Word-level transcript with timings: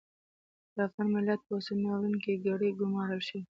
پر 0.71 0.79
افغان 0.87 1.07
ملت 1.15 1.39
په 1.45 1.51
اوسني 1.55 1.81
ناورین 1.83 2.15
کې 2.23 2.41
کړۍ 2.43 2.69
ګومارل 2.79 3.21
شوې. 3.27 3.41